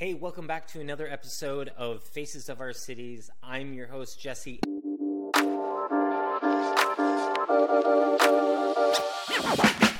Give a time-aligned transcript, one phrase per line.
[0.00, 3.30] Hey, welcome back to another episode of Faces of Our Cities.
[3.42, 4.58] I'm your host, Jesse.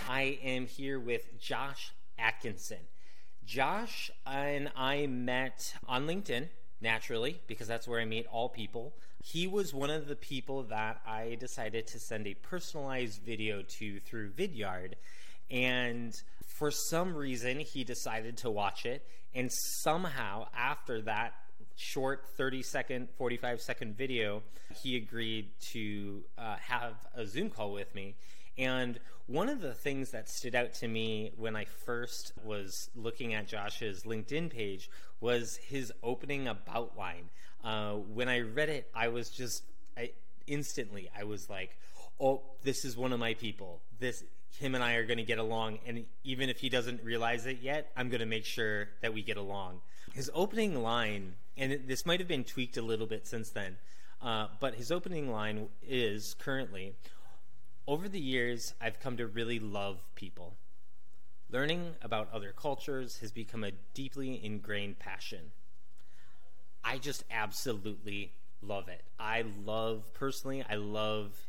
[0.09, 2.79] I am here with Josh Atkinson.
[3.45, 6.49] Josh and I met on LinkedIn,
[6.81, 8.95] naturally, because that's where I meet all people.
[9.23, 14.01] He was one of the people that I decided to send a personalized video to
[14.01, 14.95] through Vidyard.
[15.51, 19.07] And for some reason, he decided to watch it.
[19.35, 21.35] And somehow, after that
[21.77, 24.43] short 30 second, 45 second video,
[24.83, 28.15] he agreed to uh, have a Zoom call with me.
[28.59, 33.33] And one of the things that stood out to me when I first was looking
[33.33, 37.31] at Josh's LinkedIn page was his opening about line.
[37.63, 39.63] Uh, when I read it, I was just
[39.97, 40.11] I,
[40.47, 41.79] instantly, I was like,
[42.21, 43.81] "Oh, this is one of my people.
[43.99, 44.23] This
[44.59, 47.59] him and I are going to get along, and even if he doesn't realize it
[47.63, 49.81] yet, I'm going to make sure that we get along."
[50.13, 53.77] His opening line, and this might have been tweaked a little bit since then,
[54.21, 56.95] uh, but his opening line is currently
[57.91, 60.55] over the years, I've come to really love people.
[61.51, 65.51] Learning about other cultures has become a deeply ingrained passion.
[66.85, 69.03] I just absolutely love it.
[69.19, 71.49] I love, personally, I love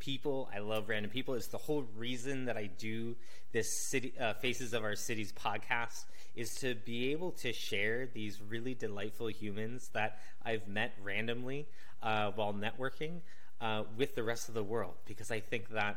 [0.00, 0.50] people.
[0.52, 1.34] I love random people.
[1.34, 3.14] It's the whole reason that I do
[3.52, 8.40] this city, uh, Faces of Our Cities podcast is to be able to share these
[8.42, 11.68] really delightful humans that I've met randomly
[12.02, 13.20] uh, while networking
[13.60, 15.96] uh, with the rest of the world because I think that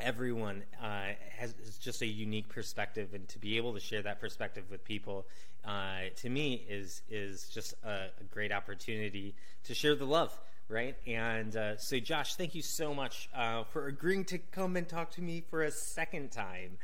[0.00, 4.64] everyone uh, has just a unique perspective, and to be able to share that perspective
[4.70, 5.26] with people,
[5.64, 10.96] uh, to me, is is just a, a, great opportunity to share the love, right?
[11.06, 15.10] And uh, so, Josh, thank you so much uh, for agreeing to come and talk
[15.12, 16.78] to me for a second time.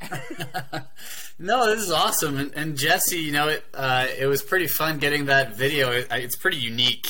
[1.38, 4.98] no, this is awesome, and, and Jesse, you know, it uh, it was pretty fun
[4.98, 5.92] getting that video.
[5.92, 7.06] It, it's pretty unique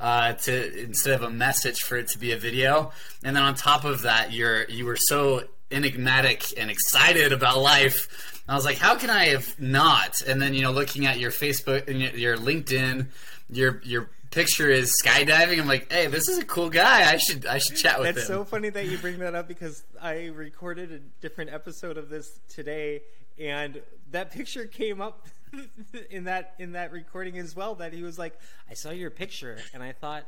[0.00, 2.92] uh, to instead of a message for it to be a video.
[3.24, 8.42] And then on top of that, you're you were so enigmatic and excited about life.
[8.48, 10.22] I was like, how can I have not?
[10.22, 13.06] And then you know, looking at your Facebook and your LinkedIn,
[13.50, 15.60] your your picture is skydiving.
[15.60, 17.10] I'm like, hey, this is a cool guy.
[17.10, 18.36] I should I should chat with That's him.
[18.36, 22.40] so funny that you bring that up because I recorded a different episode of this
[22.48, 23.02] today,
[23.38, 23.80] and
[24.10, 25.26] that picture came up
[26.10, 28.38] in that in that recording as well that he was like,
[28.70, 30.24] I saw your picture and I thought,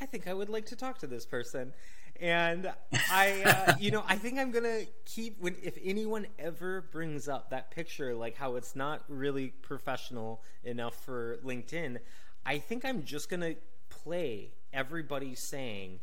[0.00, 1.72] I think I would like to talk to this person.
[2.20, 2.72] And
[3.10, 7.50] I, uh, you know, I think I'm gonna keep when if anyone ever brings up
[7.50, 11.98] that picture, like how it's not really professional enough for LinkedIn.
[12.46, 13.54] I think I'm just gonna
[13.88, 16.00] play everybody saying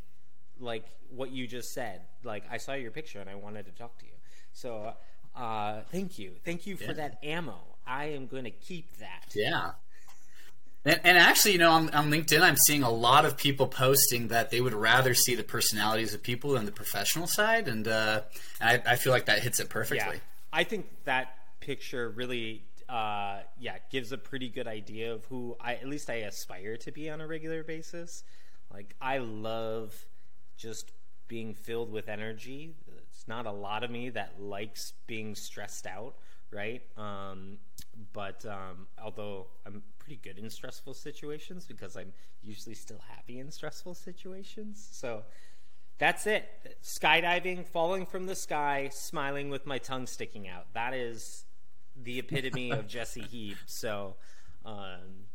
[0.59, 2.01] like what you just said.
[2.23, 4.11] Like I saw your picture and I wanted to talk to you.
[4.53, 4.93] So
[5.35, 6.93] uh, thank you, thank you for yeah.
[6.93, 7.59] that ammo.
[7.85, 9.33] I am going to keep that.
[9.33, 9.71] Yeah.
[10.83, 14.29] And, and, actually, you know, on, on, LinkedIn, I'm seeing a lot of people posting
[14.29, 18.21] that they would rather see the personalities of people than the professional side, and, uh,
[18.59, 20.15] I, I, feel like that hits it perfectly.
[20.15, 20.21] Yeah.
[20.51, 25.75] I think that picture really, uh, yeah, gives a pretty good idea of who I
[25.75, 28.23] at least I aspire to be on a regular basis.
[28.71, 29.95] Like I love
[30.57, 30.91] just
[31.27, 32.75] being filled with energy.
[33.09, 36.15] It's not a lot of me that likes being stressed out
[36.51, 36.81] right?
[36.97, 37.57] Um,
[38.13, 42.13] but um, although I'm pretty good in stressful situations because I'm
[42.43, 44.87] usually still happy in stressful situations.
[44.91, 45.23] So
[45.97, 46.77] that's it.
[46.83, 50.73] Skydiving, falling from the sky, smiling with my tongue sticking out.
[50.73, 51.45] That is
[52.03, 53.57] the epitome of Jesse Hieb.
[53.65, 54.15] So,
[54.65, 55.25] um,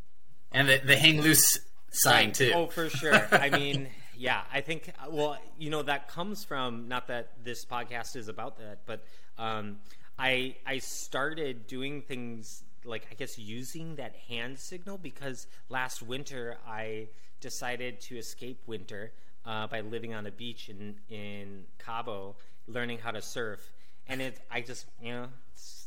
[0.52, 1.58] and the, the hang loose
[1.90, 2.52] sign too.
[2.54, 3.28] Oh, for sure.
[3.32, 4.92] I mean, yeah, I think.
[5.08, 9.04] Well, you know, that comes from not that this podcast is about that, but
[9.38, 9.78] um,
[10.18, 16.56] I I started doing things like I guess using that hand signal because last winter
[16.66, 17.08] I
[17.40, 19.12] decided to escape winter
[19.44, 23.72] uh, by living on a beach in in Cabo, learning how to surf,
[24.08, 25.28] and it I just you know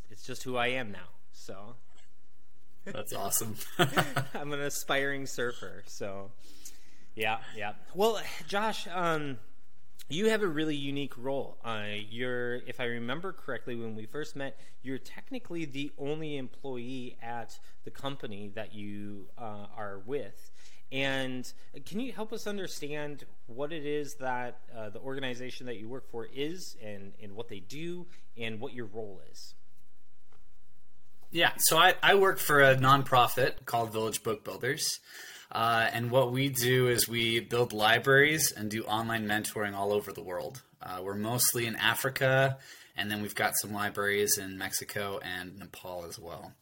[0.09, 1.09] it's, just who I am now.
[1.31, 1.75] So
[2.85, 3.55] that's awesome.
[4.33, 6.31] I'm an aspiring surfer, so
[7.15, 7.73] yeah, yeah.
[7.93, 9.37] Well, Josh, um,
[10.11, 11.57] you have a really unique role.
[11.63, 17.17] Uh, you're, if I remember correctly, when we first met, you're technically the only employee
[17.21, 20.51] at the company that you uh, are with.
[20.91, 21.51] And
[21.85, 26.09] can you help us understand what it is that uh, the organization that you work
[26.09, 29.53] for is, and, and what they do, and what your role is?
[31.31, 34.99] Yeah, so I, I work for a nonprofit called Village Book Builders.
[35.51, 40.11] Uh, and what we do is we build libraries and do online mentoring all over
[40.11, 40.63] the world.
[40.81, 42.57] Uh, we're mostly in Africa,
[42.97, 46.53] and then we've got some libraries in Mexico and Nepal as well.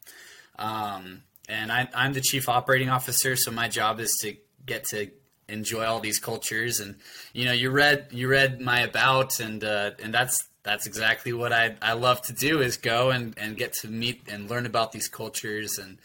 [0.60, 4.36] Um, and I, I'm the chief operating officer, so my job is to
[4.66, 5.10] get to
[5.48, 6.82] enjoy all these cultures.
[6.82, 6.98] And
[7.32, 10.38] you know, you read you read my about, and uh, and that's
[10.68, 14.28] that's exactly what I I love to do is go and, and get to meet
[14.30, 15.98] and learn about these cultures and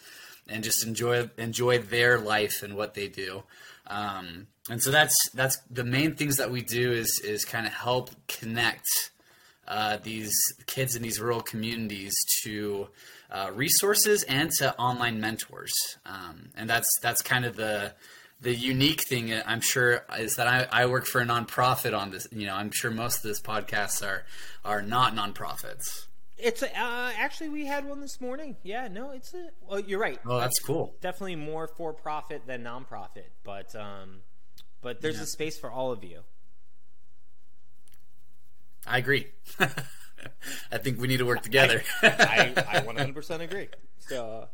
[0.47, 3.43] and just enjoy enjoy their life and what they do.
[3.87, 7.73] Um, and so that's that's the main things that we do is is kind of
[7.73, 8.87] help connect
[9.67, 10.33] uh, these
[10.65, 12.87] kids in these rural communities to
[13.29, 15.73] uh, resources and to online mentors.
[16.05, 17.93] Um, and that's that's kind of the
[18.43, 22.11] the unique thing uh, I'm sure is that I, I work for a nonprofit on
[22.11, 22.27] this.
[22.31, 24.25] You know, I'm sure most of this podcasts are
[24.63, 26.05] are not nonprofits.
[26.37, 28.57] It's uh, actually we had one this morning.
[28.63, 29.49] Yeah, no, it's a.
[29.61, 30.19] Well, you're right.
[30.25, 30.95] Oh, that's cool.
[31.01, 34.21] Definitely more for profit than nonprofit, but um,
[34.81, 35.23] but there's Yeah.
[35.23, 36.21] a space for all of you.
[38.85, 39.27] I agree.
[39.59, 41.83] I think we need to work together.
[42.01, 43.67] I, I 100% agree.
[43.99, 44.47] So,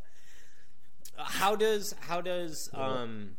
[1.17, 3.31] uh, how does how does um,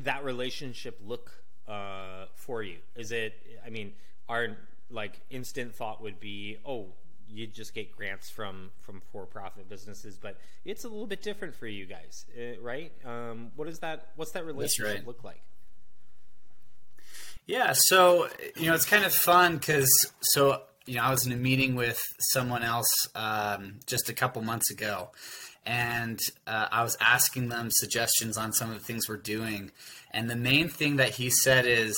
[0.00, 1.30] that relationship look
[1.68, 2.78] uh, for you?
[2.96, 3.34] Is it?
[3.64, 3.92] I mean,
[4.28, 4.56] our
[4.90, 6.88] like instant thought would be, oh,
[7.28, 11.54] you just get grants from from for profit businesses, but it's a little bit different
[11.54, 12.92] for you guys, uh, right?
[13.04, 14.08] Um, what is that?
[14.16, 15.06] What's that relationship right.
[15.06, 15.42] look like?
[17.46, 19.88] Yeah, so you know it's kind of fun because
[20.20, 22.00] so you know I was in a meeting with
[22.32, 25.10] someone else um, just a couple months ago,
[25.64, 29.70] and uh, I was asking them suggestions on some of the things we're doing,
[30.10, 31.96] and the main thing that he said is,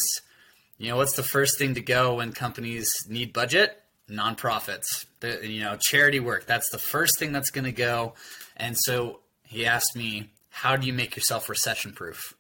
[0.78, 3.80] you know, what's the first thing to go when companies need budget?
[4.10, 6.46] Nonprofits, the, you know, charity work.
[6.46, 8.14] That's the first thing that's going to go,
[8.56, 12.34] and so he asked me, how do you make yourself recession proof?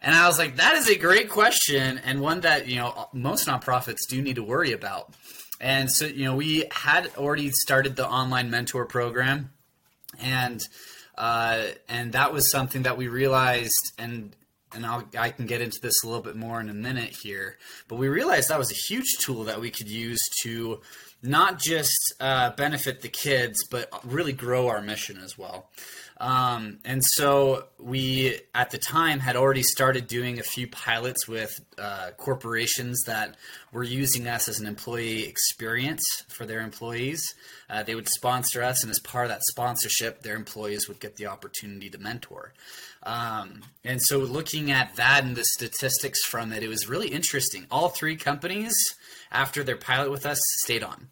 [0.00, 3.46] And I was like, that is a great question, and one that you know most
[3.46, 5.14] nonprofits do need to worry about.
[5.60, 9.50] And so, you know, we had already started the online mentor program,
[10.18, 10.60] and
[11.16, 14.34] uh, and that was something that we realized, and
[14.74, 17.56] and I'll, I can get into this a little bit more in a minute here.
[17.88, 20.80] But we realized that was a huge tool that we could use to
[21.22, 25.70] not just uh, benefit the kids, but really grow our mission as well.
[26.20, 31.60] Um, and so we, at the time, had already started doing a few pilots with
[31.78, 33.36] uh, corporations that
[33.72, 37.22] were using us as an employee experience for their employees.
[37.70, 41.16] Uh, they would sponsor us, and as part of that sponsorship, their employees would get
[41.16, 42.52] the opportunity to mentor.
[43.04, 47.66] Um, and so, looking at that and the statistics from it, it was really interesting.
[47.70, 48.74] All three companies,
[49.30, 51.08] after their pilot with us, stayed on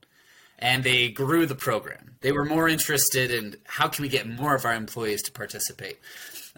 [0.59, 2.17] and they grew the program.
[2.21, 5.99] They were more interested in how can we get more of our employees to participate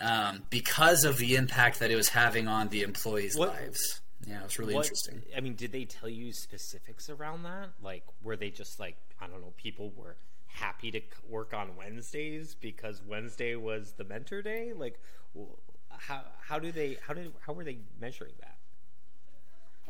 [0.01, 4.01] um, because of the impact that it was having on the employees' What- lives.
[4.27, 5.23] Yeah, it was really What- interesting.
[5.37, 7.71] I mean, did they tell you specifics around that?
[7.81, 10.17] Like, were they just like, I don't know, people were
[10.47, 14.73] happy to work on Wednesdays because Wednesday was the mentor day?
[14.75, 15.01] Like,
[15.91, 18.57] how how do they how did how were they measuring that?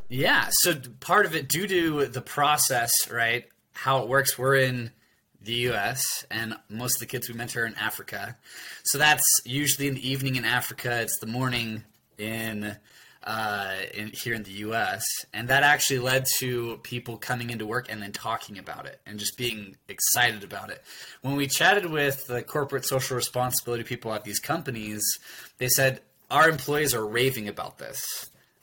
[0.08, 4.90] Yeah, so part of it, due to the process, right, how it works, we're in
[5.40, 6.26] the U.S.
[6.30, 8.36] and most of the kids we mentor are in Africa.
[8.84, 11.00] So that's usually in the evening in Africa.
[11.00, 11.84] It's the morning
[12.18, 12.76] in,
[13.22, 15.04] uh, in here in the U.S.
[15.32, 19.18] And that actually led to people coming into work and then talking about it and
[19.18, 20.82] just being excited about it.
[21.22, 25.02] When we chatted with the corporate social responsibility people at these companies,
[25.58, 28.00] they said our employees are raving about this.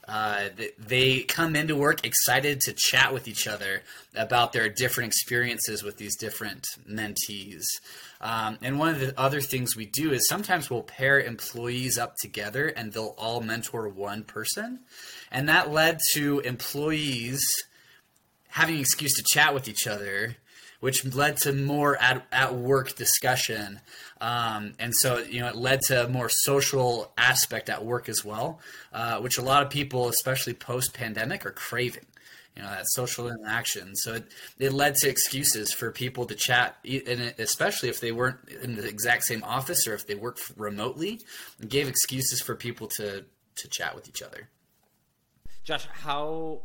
[0.07, 3.81] Uh, they come into work excited to chat with each other
[4.15, 7.63] about their different experiences with these different mentees.
[8.21, 12.15] Um, and one of the other things we do is sometimes we'll pair employees up
[12.21, 14.81] together and they'll all mentor one person.
[15.31, 17.43] And that led to employees
[18.49, 20.37] having an excuse to chat with each other,
[20.79, 23.79] which led to more at, at work discussion.
[24.21, 28.23] Um, and so, you know, it led to a more social aspect at work as
[28.23, 28.59] well,
[28.93, 32.05] uh, which a lot of people, especially post pandemic, are craving.
[32.55, 33.93] You know, that social interaction.
[33.97, 38.47] So it, it led to excuses for people to chat, and especially if they weren't
[38.63, 41.19] in the exact same office or if they worked remotely,
[41.61, 43.25] it gave excuses for people to,
[43.57, 44.47] to chat with each other.
[45.65, 46.61] Josh, how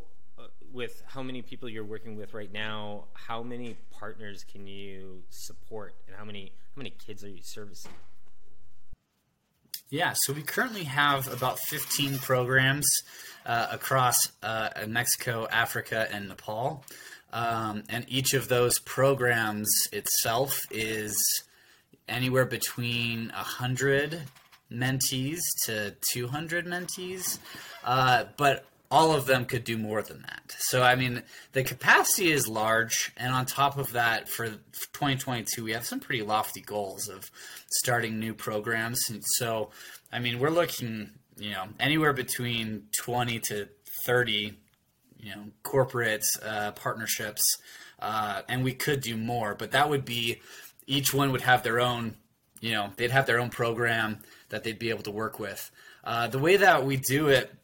[0.72, 3.04] with how many people you're working with right now?
[3.14, 7.92] How many partners can you support, and how many how many kids are you servicing?
[9.90, 12.86] Yeah, so we currently have about 15 programs
[13.44, 16.84] uh, across uh, Mexico, Africa, and Nepal.
[17.32, 21.16] Um, and each of those programs itself is
[22.08, 24.22] anywhere between 100
[24.70, 27.38] mentees to 200 mentees.
[27.84, 30.54] Uh, but all of them could do more than that.
[30.58, 33.12] So, I mean, the capacity is large.
[33.16, 37.30] And on top of that, for 2022, we have some pretty lofty goals of
[37.70, 38.98] starting new programs.
[39.08, 39.70] And so,
[40.12, 43.68] I mean, we're looking, you know, anywhere between 20 to
[44.06, 44.58] 30,
[45.20, 47.42] you know, corporate uh, partnerships.
[48.00, 50.40] Uh, and we could do more, but that would be
[50.86, 52.16] each one would have their own,
[52.60, 54.18] you know, they'd have their own program
[54.48, 55.70] that they'd be able to work with.
[56.02, 57.54] Uh, the way that we do it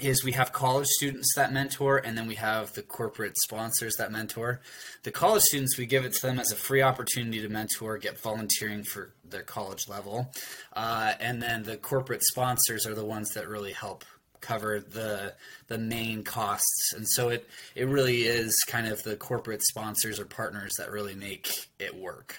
[0.00, 4.12] is we have college students that mentor and then we have the corporate sponsors that
[4.12, 4.60] mentor.
[5.02, 8.20] The college students we give it to them as a free opportunity to mentor get
[8.20, 10.32] volunteering for their college level.
[10.72, 14.04] Uh, and then the corporate sponsors are the ones that really help
[14.40, 15.34] cover the
[15.66, 16.92] the main costs.
[16.94, 21.14] And so it it really is kind of the corporate sponsors or partners that really
[21.14, 22.36] make it work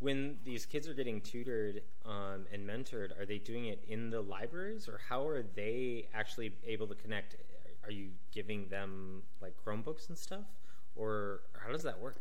[0.00, 4.20] when these kids are getting tutored um, and mentored, are they doing it in the
[4.20, 7.36] libraries, or how are they actually able to connect?
[7.84, 10.44] Are you giving them like Chromebooks and stuff,
[10.96, 12.20] or how does that work?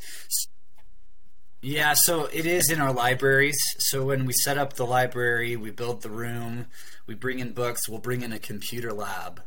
[1.61, 3.57] Yeah, so it is in our libraries.
[3.79, 6.67] So when we set up the library, we build the room,
[7.05, 9.41] we bring in books, we'll bring in a computer lab.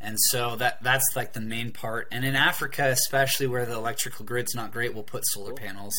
[0.00, 2.08] And so that that's like the main part.
[2.12, 5.94] And in Africa, especially where the electrical grid's not great, we'll put solar panels.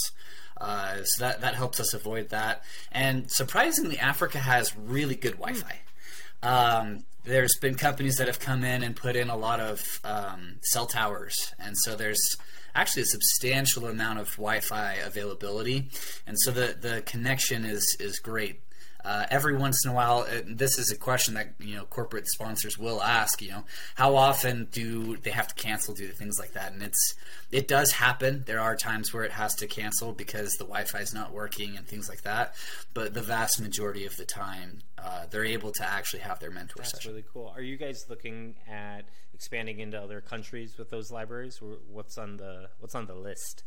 [0.59, 2.63] Uh, so that that helps us avoid that.
[2.91, 5.79] And surprisingly, Africa has really good Wi-Fi.
[6.43, 10.55] Um, there's been companies that have come in and put in a lot of um,
[10.61, 12.37] cell towers, and so there's
[12.73, 15.89] actually a substantial amount of Wi-Fi availability,
[16.25, 18.61] and so the the connection is is great.
[19.05, 22.27] Uh, every once in a while, uh, this is a question that you know corporate
[22.27, 23.41] sponsors will ask.
[23.41, 23.63] You know,
[23.95, 26.73] how often do they have to cancel due to things like that?
[26.73, 27.15] And it's
[27.51, 28.43] it does happen.
[28.45, 31.87] There are times where it has to cancel because the Wi-Fi is not working and
[31.87, 32.55] things like that.
[32.93, 36.75] But the vast majority of the time, uh, they're able to actually have their mentor
[36.77, 37.11] That's session.
[37.11, 37.53] really cool.
[37.55, 41.59] Are you guys looking at expanding into other countries with those libraries?
[41.89, 43.63] What's on the What's on the list?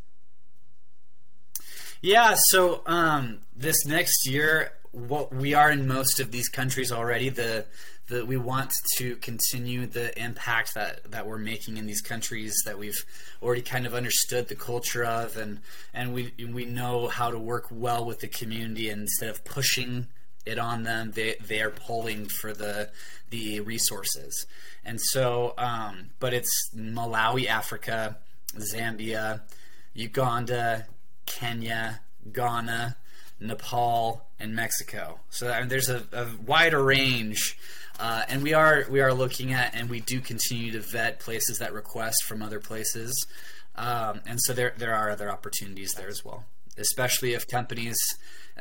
[2.02, 7.28] Yeah, so um, this next year, what we are in most of these countries already.
[7.28, 7.66] The
[8.09, 12.78] the we want to continue the impact that that we're making in these countries that
[12.78, 13.04] we've
[13.42, 15.61] already kind of understood the culture of, and
[15.94, 18.90] and we we know how to work well with the community.
[18.90, 20.09] And instead of pushing
[20.44, 22.90] it on them, they they are pulling for the
[23.30, 24.47] the resources.
[24.85, 28.16] And so, um, but it's Malawi, Africa,
[28.56, 29.42] Zambia,
[29.94, 30.87] Uganda,
[31.26, 32.00] Kenya,
[32.32, 32.97] Ghana,
[33.40, 35.20] Nepal, and Mexico.
[35.30, 37.59] So I mean, there's a, a wider range,
[37.99, 41.59] uh, and we are we are looking at, and we do continue to vet places
[41.59, 43.26] that request from other places,
[43.76, 46.44] um, and so there there are other opportunities there as well,
[46.76, 47.97] especially if companies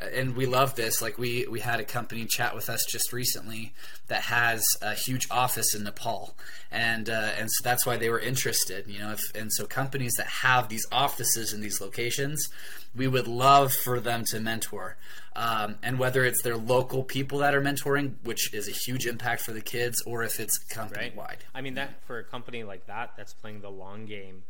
[0.00, 1.02] and we love this.
[1.02, 3.72] Like we we had a company chat with us just recently
[4.08, 6.36] that has a huge office in Nepal,
[6.70, 8.86] and uh, and so that's why they were interested.
[8.86, 12.48] You know, if, and so companies that have these offices in these locations,
[12.94, 14.96] we would love for them to mentor.
[15.36, 19.42] Um, and whether it's their local people that are mentoring, which is a huge impact
[19.42, 21.28] for the kids, or if it's company wide.
[21.28, 21.44] Right.
[21.54, 24.42] I mean, that for a company like that, that's playing the long game,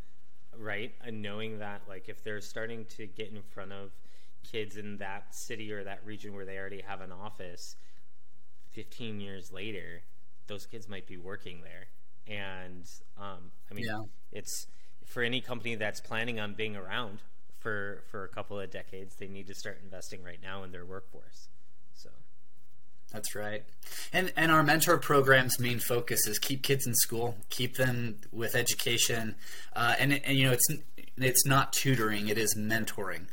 [0.56, 0.94] right?
[1.04, 3.90] And knowing that, like, if they're starting to get in front of
[4.42, 7.76] kids in that city or that region where they already have an office
[8.72, 10.02] 15 years later
[10.46, 11.86] those kids might be working there
[12.26, 12.84] and
[13.18, 14.02] um, i mean yeah.
[14.32, 14.66] it's
[15.04, 17.18] for any company that's planning on being around
[17.58, 20.84] for for a couple of decades they need to start investing right now in their
[20.84, 21.48] workforce
[21.94, 22.10] so
[23.12, 23.64] that's right.
[24.12, 28.54] And and our mentor program's main focus is keep kids in school, keep them with
[28.54, 29.34] education,
[29.74, 30.68] uh, and and you know it's
[31.24, 33.26] it's not tutoring, it is mentoring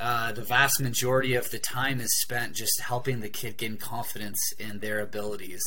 [0.00, 4.40] uh, the vast majority of the time is spent just helping the kid gain confidence
[4.58, 5.62] in their abilities.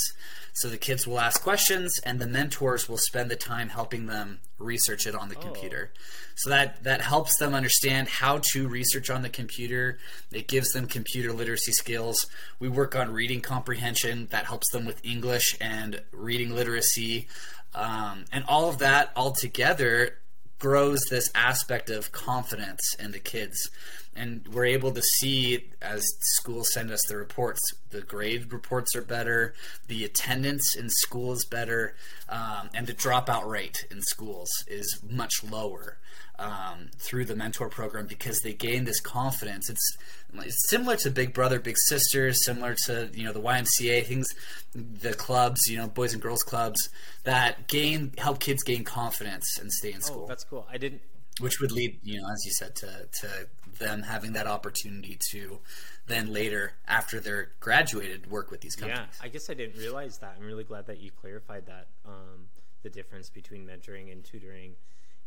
[0.54, 4.40] So the kids will ask questions, and the mentors will spend the time helping them
[4.58, 5.42] research it on the oh.
[5.42, 5.92] computer.
[6.36, 10.00] So that that helps them understand how to research on the computer.
[10.32, 12.26] It gives them computer literacy skills.
[12.60, 17.28] We work on reading comprehension that helps them with English and reading literacy,
[17.76, 20.18] um, and all of that all together
[20.64, 23.70] grows this aspect of confidence in the kids
[24.16, 29.02] and we're able to see as schools send us the reports the grade reports are
[29.02, 29.54] better
[29.88, 31.96] the attendance in school is better
[32.30, 35.98] um, and the dropout rate in schools is much lower
[36.40, 39.70] um, through the mentor program because they gain this confidence.
[39.70, 39.98] It's,
[40.34, 44.28] it's similar to big brother big sister similar to you know the ymca things
[44.74, 46.90] the clubs you know boys and girls clubs
[47.24, 50.24] that gain help kids gain confidence and stay in oh, school.
[50.24, 50.68] oh, that's cool.
[50.72, 51.02] I didn't
[51.40, 53.48] which would lead you know as you said to, to
[53.80, 55.60] them having that opportunity to
[56.08, 60.18] then later after they're graduated work with these companies yeah i guess i didn't realize
[60.18, 62.48] that i'm really glad that you clarified that um,
[62.84, 64.76] the difference between mentoring and tutoring,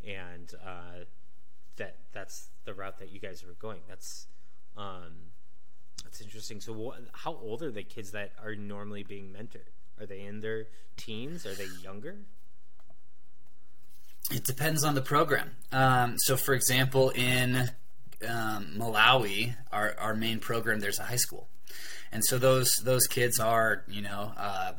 [0.07, 1.03] and uh,
[1.75, 3.81] that that's the route that you guys are going.
[3.89, 4.27] That's
[4.77, 5.13] um,
[6.03, 6.61] that's interesting.
[6.61, 9.69] So, what, how old are the kids that are normally being mentored?
[9.99, 11.45] Are they in their teens?
[11.45, 12.15] Are they younger?
[14.29, 15.51] It depends on the program.
[15.71, 17.71] Um, so, for example, in
[18.27, 21.47] um, Malawi, our, our main program, there's a high school,
[22.11, 24.73] and so those those kids are you know uh,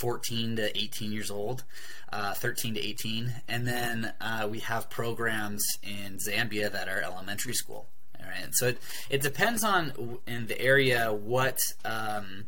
[0.00, 1.64] 14 to 18 years old,
[2.12, 7.54] uh, 13 to 18, and then uh, we have programs in Zambia that are elementary
[7.54, 7.86] school.
[8.18, 12.46] All right, so it, it depends on in the area what um,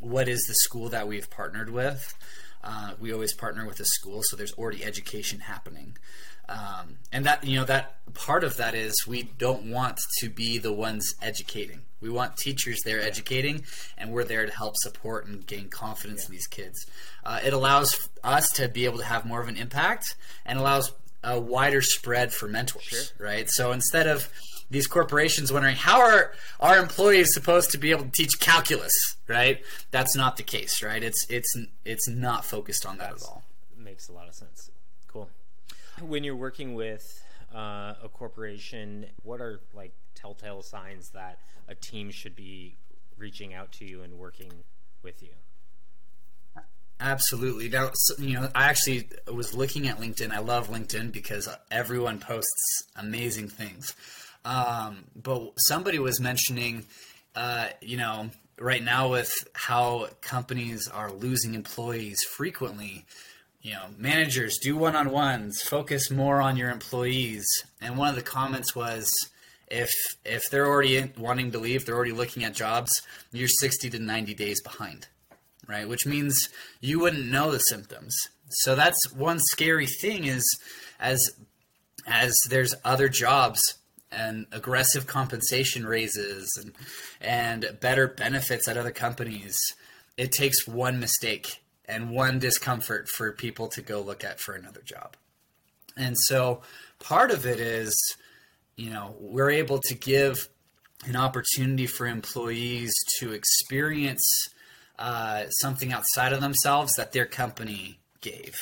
[0.00, 2.14] what is the school that we've partnered with.
[2.62, 5.96] Uh, we always partner with a school, so there's already education happening.
[6.48, 10.58] Um, and that you know that part of that is we don't want to be
[10.58, 11.82] the ones educating.
[12.00, 13.06] We want teachers there yeah.
[13.06, 13.64] educating,
[13.96, 16.26] and we're there to help support and gain confidence yeah.
[16.26, 16.86] in these kids.
[17.24, 20.92] Uh, it allows us to be able to have more of an impact, and allows
[21.22, 22.82] a wider spread for mentors.
[22.82, 23.26] Sure.
[23.26, 23.48] Right.
[23.48, 24.28] So instead of
[24.70, 28.92] these corporations wondering how are our employees supposed to be able to teach calculus,
[29.28, 29.62] right?
[29.90, 31.02] That's not the case, right?
[31.02, 33.44] It's it's it's not focused on that That's, at all.
[33.78, 34.70] Makes a lot of sense.
[36.00, 37.02] When you're working with
[37.54, 42.76] uh, a corporation, what are like telltale signs that a team should be
[43.16, 44.52] reaching out to you and working
[45.02, 45.30] with you?
[47.00, 47.68] Absolutely.
[47.68, 50.30] Now, you know, I actually was looking at LinkedIn.
[50.30, 53.94] I love LinkedIn because everyone posts amazing things.
[54.44, 56.84] Um, but somebody was mentioning,
[57.34, 63.04] uh, you know, right now with how companies are losing employees frequently,
[63.64, 67.46] you know, managers do one on ones, focus more on your employees.
[67.80, 69.10] And one of the comments was,
[69.68, 69.90] if
[70.22, 72.92] if they're already wanting to leave, they're already looking at jobs,
[73.32, 75.08] you're 60 to 90 days behind,
[75.66, 75.88] right?
[75.88, 76.50] Which means
[76.82, 78.14] you wouldn't know the symptoms.
[78.50, 80.44] So that's one scary thing is
[81.00, 81.18] as
[82.06, 83.58] as there's other jobs
[84.12, 86.74] and aggressive compensation raises and
[87.22, 89.56] and better benefits at other companies,
[90.18, 94.82] it takes one mistake and one discomfort for people to go look at for another
[94.82, 95.16] job.
[95.96, 96.62] And so
[96.98, 97.94] part of it is,
[98.76, 100.48] you know, we're able to give
[101.06, 104.24] an opportunity for employees to experience
[104.98, 108.54] uh, something outside of themselves that their company gave.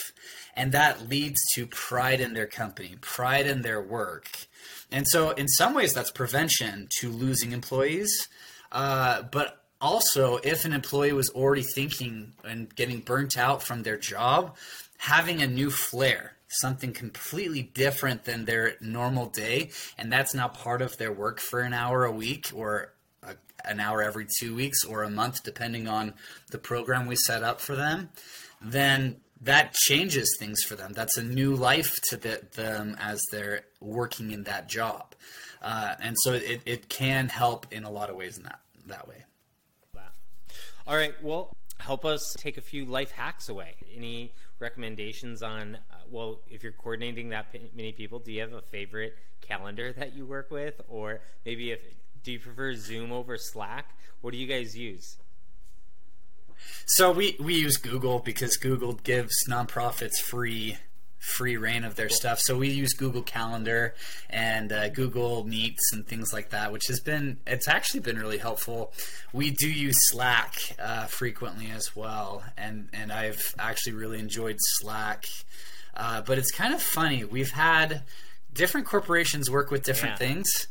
[0.54, 4.28] And that leads to pride in their company, pride in their work.
[4.90, 8.28] And so, in some ways, that's prevention to losing employees.
[8.70, 13.98] Uh, but also, if an employee was already thinking and getting burnt out from their
[13.98, 14.56] job,
[14.96, 20.82] having a new flair, something completely different than their normal day, and that's now part
[20.82, 22.92] of their work for an hour a week or
[23.24, 26.14] a, an hour every two weeks or a month, depending on
[26.52, 28.08] the program we set up for them,
[28.60, 30.92] then that changes things for them.
[30.92, 35.16] That's a new life to the, them as they're working in that job.
[35.60, 39.08] Uh, and so it, it can help in a lot of ways in that, that
[39.08, 39.24] way.
[40.86, 41.14] All right.
[41.22, 43.74] Well, help us take a few life hacks away.
[43.94, 48.62] Any recommendations on, uh, well, if you're coordinating that many people, do you have a
[48.62, 50.80] favorite calendar that you work with?
[50.88, 51.80] Or maybe if,
[52.22, 53.86] do you prefer Zoom over Slack?
[54.20, 55.16] What do you guys use?
[56.86, 60.78] So we we use Google because Google gives nonprofits free
[61.22, 62.16] free reign of their cool.
[62.16, 62.40] stuff.
[62.40, 63.94] So we use Google Calendar
[64.28, 68.38] and uh, Google Meets and things like that, which has been it's actually been really
[68.38, 68.92] helpful.
[69.32, 75.26] We do use Slack uh, frequently as well, and and I've actually really enjoyed Slack.
[75.94, 77.24] Uh, but it's kind of funny.
[77.24, 78.02] We've had
[78.52, 80.26] different corporations work with different yeah.
[80.26, 80.68] things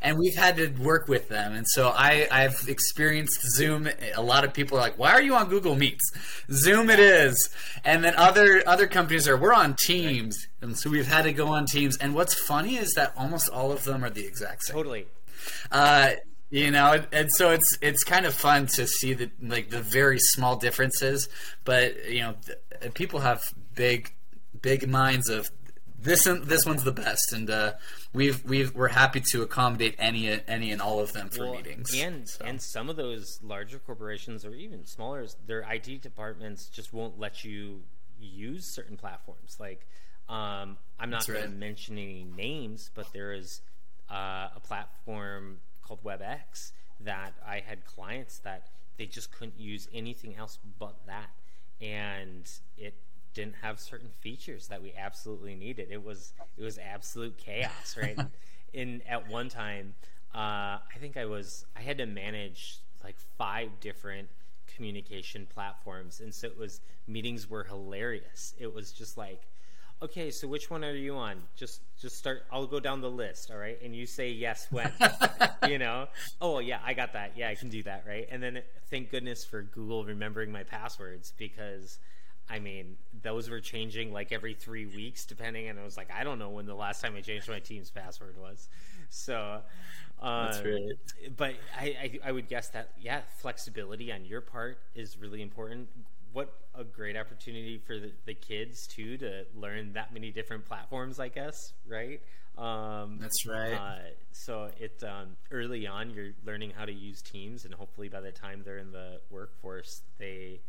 [0.00, 1.54] and we've had to work with them.
[1.54, 3.88] And so I, I've experienced Zoom.
[4.14, 6.12] A lot of people are like, "Why are you on Google Meets?"
[6.50, 7.50] Zoom it is,
[7.84, 11.48] and then other other companies are, "We're on Teams," and so we've had to go
[11.48, 11.96] on Teams.
[11.96, 14.76] And what's funny is that almost all of them are the exact same.
[14.76, 15.06] Totally.
[15.70, 16.12] Uh,
[16.50, 20.18] you know, and so it's it's kind of fun to see the like the very
[20.18, 21.28] small differences,
[21.64, 22.34] but you know,
[22.92, 23.42] people have
[23.74, 24.12] big
[24.60, 25.50] big minds of
[26.02, 27.74] this this one's the best, and uh,
[28.12, 31.94] we've we've we're happy to accommodate any any and all of them for well, meetings.
[31.94, 32.44] And so.
[32.44, 37.44] and some of those larger corporations or even smaller, their IT departments just won't let
[37.44, 37.82] you
[38.18, 39.56] use certain platforms.
[39.60, 39.86] Like,
[40.28, 41.50] um, I'm not going right.
[41.50, 43.60] to mention any names, but there is
[44.10, 50.36] uh, a platform called WebEx that I had clients that they just couldn't use anything
[50.36, 51.30] else but that,
[51.80, 52.94] and it
[53.34, 55.88] didn't have certain features that we absolutely needed.
[55.90, 58.18] It was it was absolute chaos, right?
[58.72, 59.94] in at one time,
[60.34, 60.38] uh,
[60.78, 64.28] I think I was I had to manage like five different
[64.74, 68.54] communication platforms, and so it was meetings were hilarious.
[68.58, 69.42] It was just like,
[70.00, 71.36] okay, so which one are you on?
[71.56, 72.44] Just just start.
[72.50, 74.90] I'll go down the list, all right, and you say yes when,
[75.68, 76.06] you know.
[76.40, 77.32] Oh yeah, I got that.
[77.36, 78.26] Yeah, I can do that, right?
[78.30, 81.98] And then thank goodness for Google remembering my passwords because.
[82.48, 85.68] I mean, those were changing like every three weeks, depending.
[85.68, 87.90] And I was like, I don't know when the last time I changed my team's
[87.90, 88.68] password was.
[89.08, 89.60] So,
[90.20, 91.36] um, That's right.
[91.36, 95.88] But I, I, I would guess that yeah, flexibility on your part is really important.
[96.32, 101.20] What a great opportunity for the, the kids too to learn that many different platforms.
[101.20, 102.20] I guess right.
[102.58, 103.72] Um, That's right.
[103.72, 103.98] Uh,
[104.32, 108.32] so it um, early on, you're learning how to use Teams, and hopefully by the
[108.32, 110.60] time they're in the workforce, they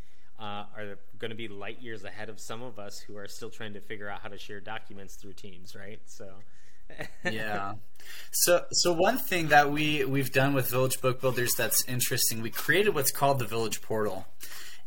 [0.44, 3.50] uh, are going to be light years ahead of some of us who are still
[3.50, 5.74] trying to figure out how to share documents through Teams.
[5.76, 6.00] Right.
[6.06, 6.34] So
[7.32, 7.76] yeah.
[8.32, 12.50] So so one thing that we we've done with Village Book Builders that's interesting, we
[12.50, 14.28] created what's called the Village Portal.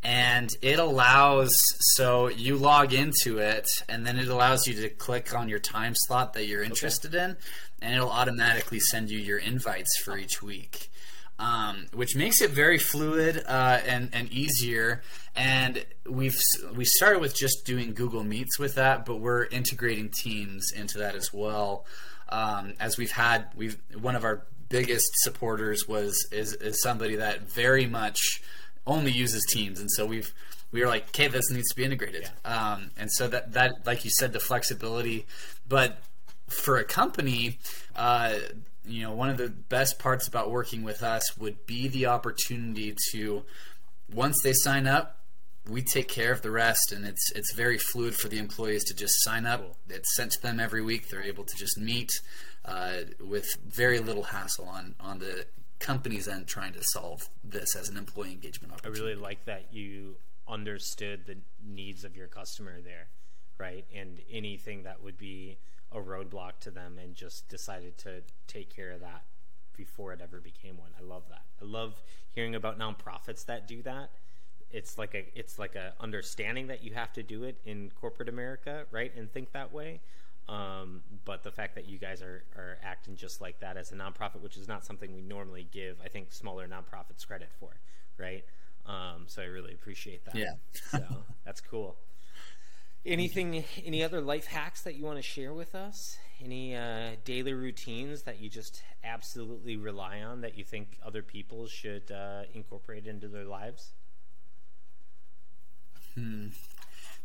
[0.02, 1.50] And it allows
[1.94, 5.94] so you log into it and then it allows you to click on your time
[5.96, 7.24] slot that you're interested okay.
[7.24, 7.36] in
[7.80, 10.90] and it'll automatically send you your invites for each week.
[11.38, 15.02] Um, which makes it very fluid uh, and and easier.
[15.36, 16.36] And we've
[16.74, 21.14] we started with just doing Google Meets with that, but we're integrating Teams into that
[21.14, 21.84] as well.
[22.28, 27.42] Um, as we've had, we've one of our biggest supporters was is, is somebody that
[27.42, 28.42] very much
[28.86, 30.32] only uses Teams, and so we've
[30.72, 32.30] we were like, okay, this needs to be integrated.
[32.44, 32.72] Yeah.
[32.72, 35.26] Um, and so that that like you said, the flexibility,
[35.68, 35.98] but
[36.48, 37.58] for a company.
[37.94, 38.34] Uh,
[38.88, 42.94] you know, one of the best parts about working with us would be the opportunity
[43.10, 43.42] to,
[44.14, 45.15] once they sign up,
[45.68, 48.94] we take care of the rest, and it's it's very fluid for the employees to
[48.94, 49.60] just sign up.
[49.60, 49.76] Cool.
[49.90, 51.08] It's sent to them every week.
[51.08, 52.10] They're able to just meet
[52.64, 55.46] uh, with very little hassle on on the
[55.78, 59.00] company's end trying to solve this as an employee engagement opportunity.
[59.00, 60.16] I really like that you
[60.48, 63.08] understood the needs of your customer there,
[63.58, 63.84] right?
[63.94, 65.58] And anything that would be
[65.92, 69.24] a roadblock to them and just decided to take care of that
[69.76, 70.90] before it ever became one.
[70.98, 71.42] I love that.
[71.60, 71.94] I love
[72.32, 74.10] hearing about nonprofits that do that.
[74.70, 78.28] It's like a it's like a understanding that you have to do it in corporate
[78.28, 79.12] America, right?
[79.16, 80.00] And think that way.
[80.48, 83.96] Um, but the fact that you guys are, are acting just like that as a
[83.96, 87.70] nonprofit, which is not something we normally give, I think, smaller nonprofits credit for,
[88.16, 88.44] right?
[88.86, 90.36] Um, so I really appreciate that.
[90.36, 90.52] Yeah.
[90.90, 91.04] so
[91.44, 91.96] that's cool.
[93.04, 96.16] Anything, any other life hacks that you want to share with us?
[96.44, 101.66] Any uh, daily routines that you just absolutely rely on that you think other people
[101.66, 103.92] should uh, incorporate into their lives?
[106.16, 106.48] Hmm.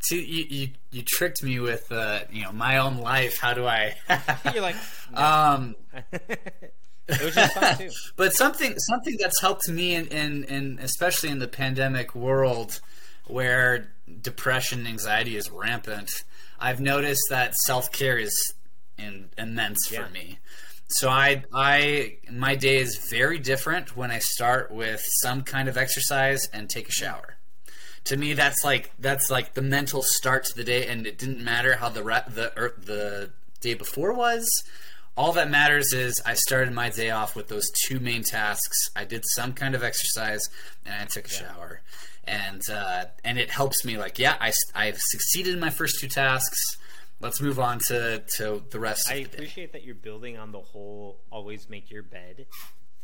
[0.03, 3.37] See, you, you, you tricked me with uh, you know my own life.
[3.37, 3.95] How do I?
[4.53, 4.75] You're like,
[5.13, 5.21] no.
[5.21, 5.75] um,
[6.11, 7.89] it was just fun too.
[8.15, 12.79] but something something that's helped me in, in, in especially in the pandemic world
[13.27, 16.09] where depression, anxiety is rampant,
[16.59, 18.53] I've noticed that self care is
[18.97, 20.03] in, immense yeah.
[20.03, 20.39] for me.
[20.95, 25.77] So I, I, my day is very different when I start with some kind of
[25.77, 27.37] exercise and take a shower.
[28.05, 31.43] To me, that's like that's like the mental start to the day, and it didn't
[31.43, 34.45] matter how the re- the er, the day before was.
[35.17, 38.89] All that matters is I started my day off with those two main tasks.
[38.95, 40.41] I did some kind of exercise
[40.85, 41.53] and I took a yeah.
[41.53, 41.81] shower
[42.23, 46.07] and uh, and it helps me like yeah I I've succeeded in my first two
[46.07, 46.77] tasks.
[47.19, 49.07] Let's move on to, to the rest.
[49.07, 52.47] I appreciate that you're building on the whole always make your bed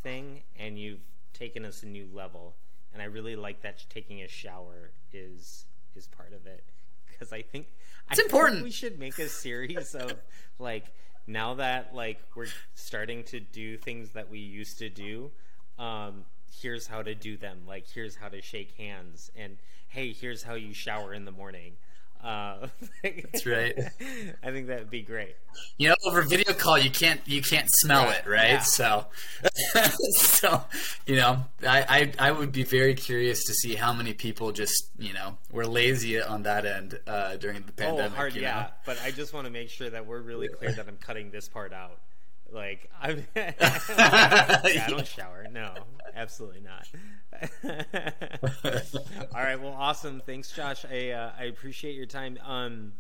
[0.02, 1.02] thing, and you've
[1.34, 2.56] taken us a new level.
[2.94, 6.64] And I really like that taking a shower is is part of it
[7.08, 7.68] because I think
[8.10, 8.58] it's I important.
[8.58, 10.14] Think we should make a series of
[10.60, 10.86] like
[11.28, 15.32] now that like we're starting to do things that we used to do.
[15.78, 16.26] Um,
[16.62, 17.62] here's how to do them.
[17.68, 19.32] Like, here's how to shake hands.
[19.36, 19.58] And
[19.90, 21.74] hey, here's how you shower in the morning.
[22.24, 22.68] Uh,
[23.04, 23.78] That's right.
[24.44, 25.36] I think that would be great.
[25.78, 28.20] You know, over video call, you can't you can't smell right.
[28.20, 28.50] it, right?
[28.50, 28.60] Yeah.
[28.60, 29.06] So,
[30.16, 30.64] so
[31.06, 34.90] you know, I, I I would be very curious to see how many people just
[34.98, 38.12] you know were lazy on that end uh, during the pandemic.
[38.12, 38.62] Oh, hard, yeah.
[38.62, 38.68] Know?
[38.86, 41.48] But I just want to make sure that we're really clear that I'm cutting this
[41.48, 42.00] part out.
[42.52, 45.46] Like, I'm, yeah, I don't shower.
[45.52, 45.74] No,
[46.16, 46.88] absolutely not.
[49.36, 49.60] All right.
[49.62, 50.22] Well, awesome.
[50.26, 50.86] Thanks, Josh.
[50.86, 52.38] I uh, I appreciate your time.
[52.46, 52.94] Um,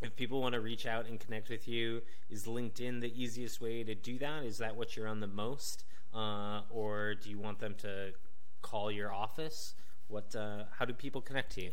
[0.00, 3.82] if people want to reach out and connect with you, is LinkedIn the easiest way
[3.84, 4.44] to do that?
[4.44, 8.12] Is that what you're on the most, uh, or do you want them to
[8.62, 9.74] call your office?
[10.08, 10.34] What?
[10.34, 11.70] Uh, how do people connect to you?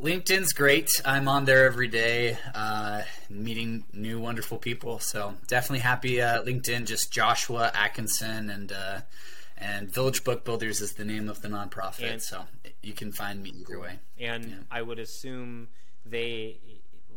[0.00, 0.88] LinkedIn's great.
[1.04, 4.98] I'm on there every day, uh, meeting new wonderful people.
[4.98, 6.20] So definitely happy.
[6.20, 9.00] Uh, LinkedIn, just Joshua Atkinson, and uh,
[9.58, 12.12] and Village Book Builders is the name of the nonprofit.
[12.12, 12.44] And- so
[12.82, 13.98] you can find me either way.
[14.18, 15.68] And I would assume
[16.04, 16.58] they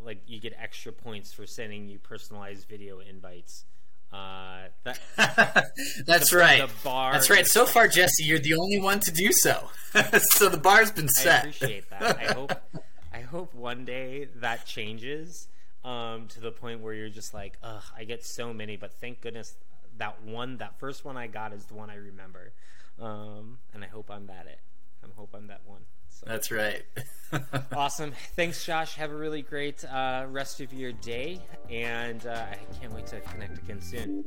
[0.04, 3.66] like you get extra points for sending you personalized video invites.
[4.12, 5.00] Uh, that
[6.06, 6.68] That's The- right.
[6.68, 7.46] the bar That's right.
[7.46, 9.70] So far, Jesse, you're the only one to do so.
[10.20, 11.36] so the bar's been set.
[11.36, 12.18] I appreciate that.
[12.18, 12.52] I hope
[13.14, 15.48] I hope one day that changes
[15.84, 19.22] um, to the point where you're just like, ugh, I get so many, but thank
[19.22, 19.56] goodness
[19.98, 22.52] that one, that first one I got is the one I remember,
[23.00, 24.60] um, and I hope I'm that it.
[25.04, 25.82] I hope I'm that one.
[26.16, 26.26] So.
[26.28, 26.84] That's right.
[27.76, 28.14] awesome.
[28.36, 28.96] Thanks, Josh.
[28.96, 31.42] Have a really great uh, rest of your day.
[31.70, 34.24] And uh, I can't wait to connect again soon.